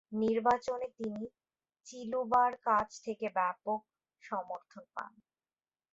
নির্বাচনে 0.21 0.87
তিনি 0.97 1.23
চিলুবা’র 1.87 2.53
কাছ 2.67 2.89
থেকে 3.05 3.27
ব্যাপক 3.37 3.79
সমর্থন 4.23 4.83
পান। 4.95 5.11